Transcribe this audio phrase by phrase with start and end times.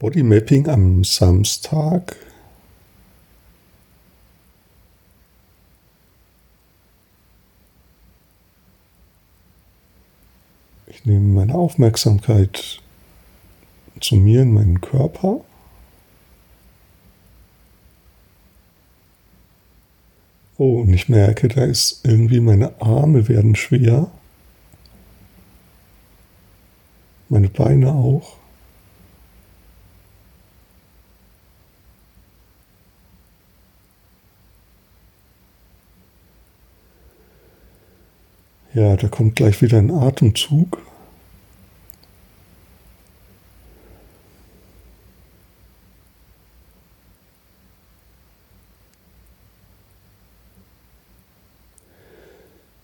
[0.00, 2.16] Bodymapping am Samstag.
[10.86, 12.80] Ich nehme meine Aufmerksamkeit
[14.00, 15.42] zu mir in meinen Körper.
[20.56, 24.10] Oh, und ich merke, da ist irgendwie meine Arme werden schwer.
[27.28, 28.39] Meine Beine auch.
[38.72, 40.78] Ja, da kommt gleich wieder ein Atemzug.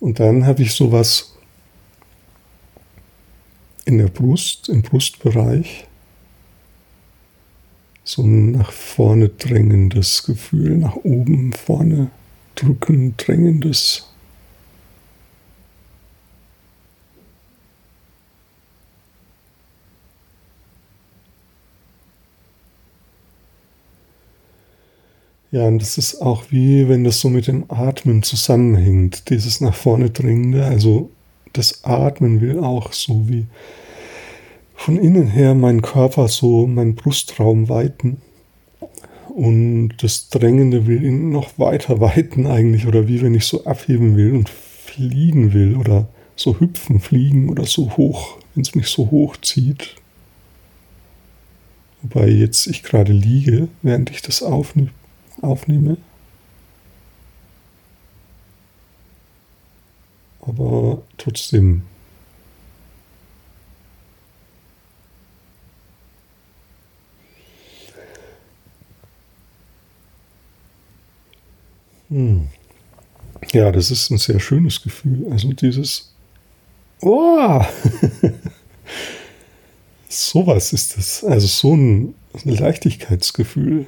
[0.00, 1.36] Und dann habe ich sowas
[3.84, 5.86] in der Brust, im Brustbereich,
[8.02, 12.10] so ein nach vorne drängendes Gefühl, nach oben, vorne
[12.56, 14.08] drücken, drängendes
[25.56, 29.74] Ja, und das ist auch wie, wenn das so mit dem Atmen zusammenhängt, dieses nach
[29.74, 30.66] vorne dringende.
[30.66, 31.08] Also
[31.54, 33.46] das Atmen will auch so wie
[34.74, 38.20] von innen her meinen Körper so, meinen Brustraum weiten.
[39.34, 44.14] Und das Drängende will ihn noch weiter weiten eigentlich, oder wie wenn ich so abheben
[44.14, 49.10] will und fliegen will oder so hüpfen, fliegen oder so hoch, wenn es mich so
[49.10, 49.96] hoch zieht.
[52.02, 54.90] Wobei jetzt ich gerade liege, während ich das aufnehme
[55.42, 55.96] aufnehme.
[60.40, 61.82] Aber trotzdem.
[72.08, 72.48] Hm.
[73.52, 75.26] Ja, das ist ein sehr schönes Gefühl.
[75.30, 76.12] Also dieses
[77.02, 77.60] Oh!
[80.08, 81.24] Sowas ist das.
[81.24, 82.14] Also so ein
[82.44, 83.86] Leichtigkeitsgefühl.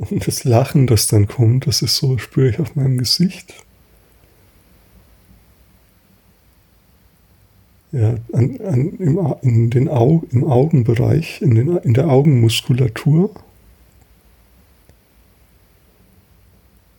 [0.00, 3.54] Und das Lachen, das dann kommt, das ist so, spüre ich auf meinem Gesicht.
[7.92, 13.34] Ja, an, an, im, in den Au, im Augenbereich, in, den, in der Augenmuskulatur,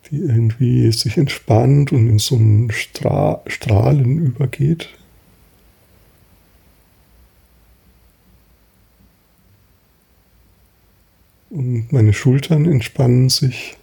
[0.09, 4.89] die irgendwie sich entspannt und in so ein Stra Strahlen übergeht.
[11.51, 13.75] Und meine Schultern entspannen sich.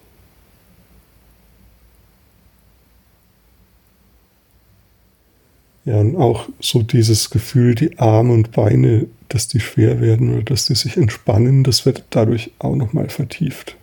[5.84, 10.43] Ja, und auch so dieses Gefühl, die Arme und Beine, dass die schwer werden oder
[10.43, 13.77] dass die sich entspannen, das wird dadurch auch nochmal vertieft.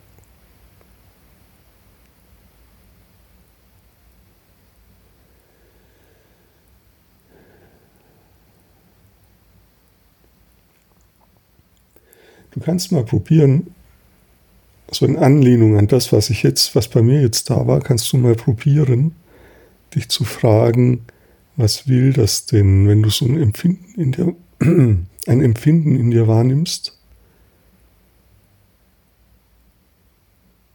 [12.55, 13.67] Du kannst mal probieren,
[14.89, 18.11] so in Anlehnung an das, was ich jetzt, was bei mir jetzt da war, kannst
[18.13, 19.13] du mal probieren,
[19.93, 21.01] dich zu fragen,
[21.57, 24.35] was will das denn, wenn du so ein Empfinden in dir,
[25.27, 26.97] ein Empfinden in dir wahrnimmst?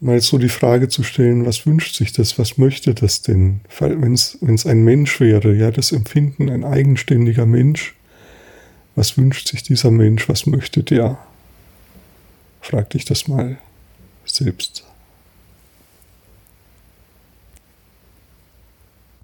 [0.01, 3.61] Mal so die Frage zu stellen, was wünscht sich das, was möchte das denn?
[3.79, 7.95] Wenn es ein Mensch wäre, ja, das Empfinden, ein eigenständiger Mensch,
[8.97, 11.19] was wünscht sich dieser Mensch, was möchte der?
[12.61, 13.59] Frag dich das mal
[14.25, 14.85] selbst.